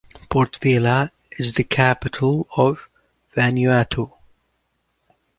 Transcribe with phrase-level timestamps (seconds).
[0.31, 2.89] Port Vila is the capital of
[3.37, 4.11] Vanuatu.